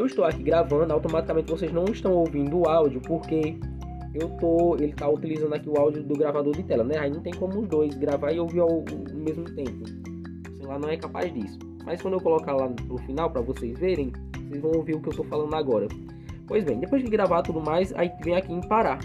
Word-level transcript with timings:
Eu 0.00 0.06
estou 0.06 0.24
aqui 0.24 0.42
gravando, 0.42 0.94
automaticamente 0.94 1.50
vocês 1.50 1.70
não 1.70 1.84
estão 1.84 2.14
ouvindo 2.14 2.60
o 2.60 2.66
áudio, 2.66 3.02
porque 3.02 3.54
eu 4.14 4.30
tô, 4.38 4.74
ele 4.76 4.86
está 4.86 5.06
utilizando 5.06 5.52
aqui 5.52 5.68
o 5.68 5.78
áudio 5.78 6.02
do 6.02 6.16
gravador 6.16 6.56
de 6.56 6.62
tela, 6.62 6.82
né? 6.82 6.96
Aí 6.98 7.10
não 7.10 7.20
tem 7.20 7.34
como 7.34 7.60
os 7.60 7.68
dois 7.68 7.94
gravar 7.98 8.32
e 8.32 8.40
ouvir 8.40 8.60
ao, 8.60 8.70
ao 8.70 9.14
mesmo 9.14 9.44
tempo. 9.44 9.84
Sei 10.56 10.66
lá, 10.66 10.78
não 10.78 10.88
é 10.88 10.96
capaz 10.96 11.30
disso. 11.34 11.58
Mas 11.84 12.00
quando 12.00 12.14
eu 12.14 12.20
colocar 12.22 12.54
lá 12.54 12.72
no 12.88 12.96
final 13.00 13.30
para 13.30 13.42
vocês 13.42 13.78
verem, 13.78 14.10
vocês 14.48 14.62
vão 14.62 14.72
ouvir 14.74 14.94
o 14.94 15.02
que 15.02 15.08
eu 15.08 15.10
estou 15.10 15.26
falando 15.26 15.54
agora. 15.54 15.86
Pois 16.46 16.64
bem, 16.64 16.78
depois 16.78 17.04
de 17.04 17.10
gravar 17.10 17.42
tudo 17.42 17.60
mais, 17.60 17.92
aí 17.94 18.10
vem 18.24 18.36
aqui 18.36 18.54
em 18.54 18.62
parar. 18.62 19.00